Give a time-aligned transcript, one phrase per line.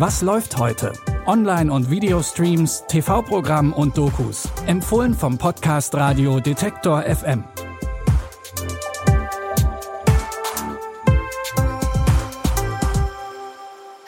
[0.00, 0.94] Was läuft heute?
[1.26, 4.48] Online- und Videostreams, TV-Programm und Dokus.
[4.64, 7.44] Empfohlen vom Podcast Radio Detektor FM.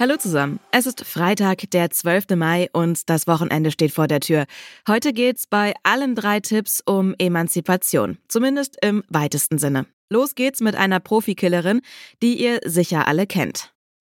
[0.00, 0.60] Hallo zusammen.
[0.70, 2.36] Es ist Freitag, der 12.
[2.36, 4.46] Mai und das Wochenende steht vor der Tür.
[4.88, 8.16] Heute geht's bei allen drei Tipps um Emanzipation.
[8.28, 9.84] Zumindest im weitesten Sinne.
[10.08, 11.82] Los geht's mit einer Profikillerin,
[12.22, 13.74] die ihr sicher alle kennt.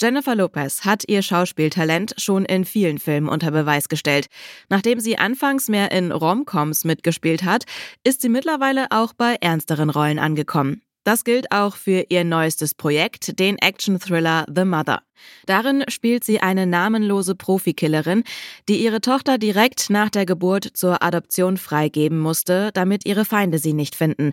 [0.00, 4.26] Jennifer Lopez hat ihr Schauspieltalent schon in vielen Filmen unter Beweis gestellt.
[4.68, 7.64] Nachdem sie anfangs mehr in Romcoms mitgespielt hat,
[8.02, 10.82] ist sie mittlerweile auch bei ernsteren Rollen angekommen.
[11.04, 15.02] Das gilt auch für ihr neuestes Projekt, den Action-Thriller The Mother.
[15.44, 18.24] Darin spielt sie eine namenlose Profikillerin,
[18.70, 23.74] die ihre Tochter direkt nach der Geburt zur Adoption freigeben musste, damit ihre Feinde sie
[23.74, 24.32] nicht finden.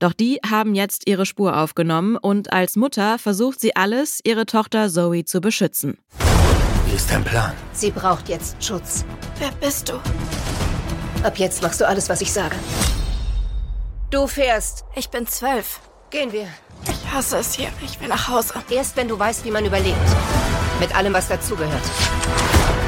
[0.00, 4.88] Doch die haben jetzt ihre Spur aufgenommen und als Mutter versucht sie alles, ihre Tochter
[4.88, 5.98] Zoe zu beschützen.
[6.86, 7.52] Wie ist dein Plan?
[7.72, 9.04] Sie braucht jetzt Schutz.
[9.38, 10.00] Wer bist du?
[11.22, 12.56] Ab jetzt machst du alles, was ich sage.
[14.10, 14.84] Du fährst.
[14.96, 15.80] Ich bin zwölf.
[16.08, 16.48] Gehen wir.
[16.88, 17.68] Ich hasse es hier.
[17.84, 18.54] Ich will nach Hause.
[18.70, 19.96] Erst wenn du weißt, wie man überlebt.
[20.80, 21.82] Mit allem, was dazugehört.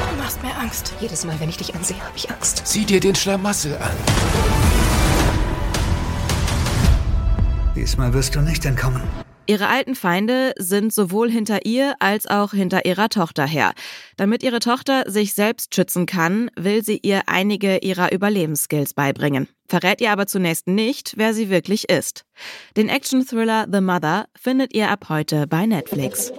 [0.09, 0.93] Du machst mir Angst.
[0.99, 2.63] Jedes Mal, wenn ich dich ansehe, habe ich Angst.
[2.65, 4.62] Sieh dir den Schlamassel an.
[7.93, 9.03] Diesmal wirst du nicht entkommen.
[9.45, 13.73] Ihre alten Feinde sind sowohl hinter ihr als auch hinter ihrer Tochter her.
[14.17, 19.47] Damit ihre Tochter sich selbst schützen kann, will sie ihr einige ihrer Überlebensskills beibringen.
[19.67, 22.25] Verrät ihr aber zunächst nicht, wer sie wirklich ist.
[22.75, 26.33] Den Action-Thriller The Mother findet ihr ab heute bei Netflix.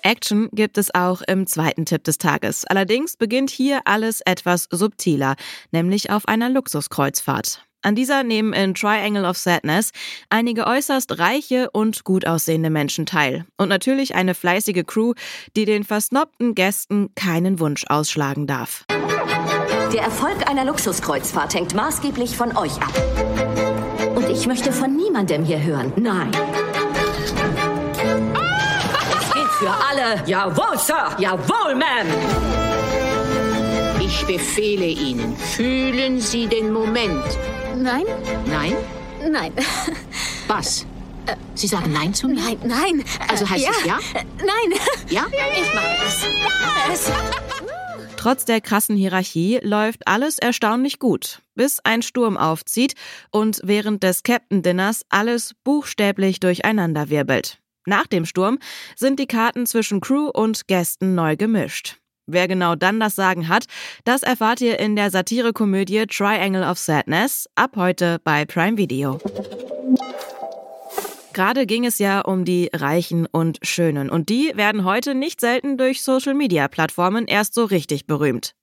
[0.00, 2.64] Action gibt es auch im zweiten Tipp des Tages.
[2.64, 5.36] Allerdings beginnt hier alles etwas subtiler,
[5.70, 7.66] nämlich auf einer Luxuskreuzfahrt.
[7.82, 9.90] An dieser nehmen in Triangle of Sadness
[10.30, 13.44] einige äußerst reiche und gut aussehende Menschen teil.
[13.56, 15.14] Und natürlich eine fleißige Crew,
[15.56, 18.84] die den versnobten Gästen keinen Wunsch ausschlagen darf.
[19.92, 22.92] Der Erfolg einer Luxuskreuzfahrt hängt maßgeblich von euch ab.
[24.14, 25.92] Und ich möchte von niemandem hier hören.
[25.96, 26.30] Nein.
[29.20, 30.22] Es gilt für alle.
[30.26, 31.16] Jawohl, Sir.
[31.18, 32.06] Jawohl, Ma'am.
[34.00, 37.24] Ich befehle Ihnen, fühlen Sie den Moment.
[37.76, 38.04] Nein?
[38.46, 38.76] Nein?
[39.30, 39.52] Nein.
[40.48, 40.86] Was?
[41.54, 42.40] Sie sagen Nein zu mir?
[42.40, 43.04] Nein, nein.
[43.28, 43.70] Also heißt ja.
[43.70, 43.98] es ja?
[44.38, 44.78] Nein.
[45.08, 45.26] Ja?
[45.28, 47.08] Ich mache das.
[47.08, 47.42] Ja.
[48.16, 52.94] Trotz der krassen Hierarchie läuft alles erstaunlich gut, bis ein Sturm aufzieht
[53.30, 57.58] und während des Captain Dinners alles buchstäblich durcheinander wirbelt.
[57.84, 58.58] Nach dem Sturm
[58.94, 61.96] sind die Karten zwischen Crew und Gästen neu gemischt.
[62.26, 63.66] Wer genau dann das Sagen hat,
[64.04, 69.18] das erfahrt ihr in der Satirekomödie Triangle of Sadness ab heute bei Prime Video.
[71.32, 75.78] Gerade ging es ja um die Reichen und Schönen und die werden heute nicht selten
[75.78, 78.54] durch Social-Media-Plattformen erst so richtig berühmt.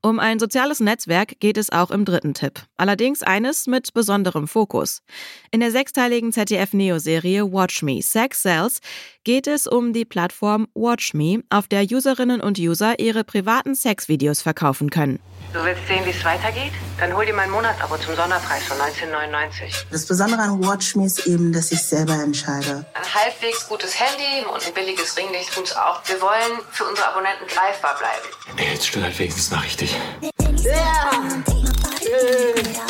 [0.00, 2.60] Um ein soziales Netzwerk geht es auch im dritten Tipp.
[2.76, 5.02] Allerdings eines mit besonderem Fokus.
[5.50, 8.80] In der sechsteiligen ZDF-Neo-Serie Watch Me Sex Cells
[9.24, 14.40] geht es um die Plattform Watch Me, auf der Userinnen und User ihre privaten Sexvideos
[14.40, 15.18] verkaufen können.
[15.52, 16.72] Du willst sehen, wie es weitergeht?
[17.00, 19.86] Dann hol dir mein Monatsabo zum Sonderpreis von 1999.
[19.90, 22.84] Das Besondere an Watch Me ist eben, dass ich selber entscheide.
[22.92, 26.02] Ein halbwegs gutes Handy und ein billiges Ringlicht tut's auch.
[26.06, 28.56] Wir wollen für unsere Abonnenten greifbar bleiben.
[28.56, 29.60] Nee, jetzt stell halt wenigstens mal
[29.92, 30.32] richtig.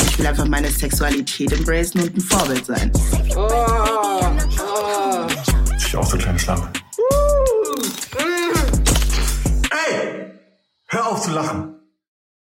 [0.09, 2.93] Ich will einfach meine Sexualität embracen und ein Vorbild sein.
[5.79, 6.71] Ich auch so kleine Schlampe.
[9.71, 10.33] Ey!
[10.87, 11.75] Hör auf zu lachen!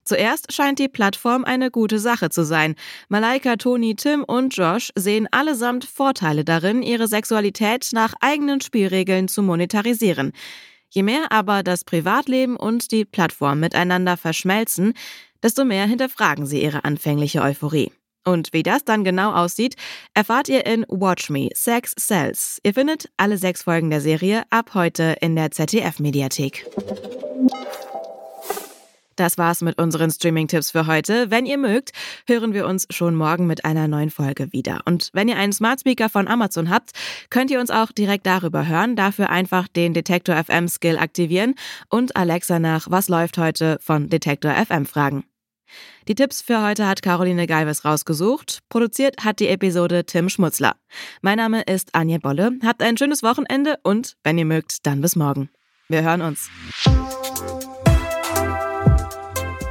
[0.08, 2.76] Zuerst scheint die Plattform eine gute Sache zu sein.
[3.10, 9.42] Malaika, Toni, Tim und Josh sehen allesamt Vorteile darin, ihre Sexualität nach eigenen Spielregeln zu
[9.42, 10.32] monetarisieren.
[10.90, 14.94] Je mehr aber das Privatleben und die Plattform miteinander verschmelzen,
[15.44, 17.92] desto mehr hinterfragen sie ihre anfängliche Euphorie.
[18.26, 19.76] Und wie das dann genau aussieht,
[20.16, 22.60] erfahrt ihr in Watch Me Sex Cells.
[22.64, 26.66] Ihr findet alle sechs Folgen der Serie ab heute in der ZDF-Mediathek.
[29.16, 31.32] Das war's mit unseren Streaming-Tipps für heute.
[31.32, 31.92] Wenn ihr mögt,
[32.28, 34.82] hören wir uns schon morgen mit einer neuen Folge wieder.
[34.86, 36.92] Und wenn ihr einen Smart Speaker von Amazon habt,
[37.30, 38.96] könnt ihr uns auch direkt darüber hören.
[38.96, 41.56] Dafür einfach den Detektor FM Skill aktivieren
[41.90, 45.24] und Alexa nach Was läuft heute von Detektor FM fragen.
[46.08, 48.60] Die Tipps für heute hat Caroline Galvez rausgesucht.
[48.70, 50.76] Produziert hat die Episode Tim Schmutzler.
[51.22, 52.52] Mein Name ist Anja Bolle.
[52.64, 55.50] Habt ein schönes Wochenende und, wenn ihr mögt, dann bis morgen.
[55.88, 56.50] Wir hören uns.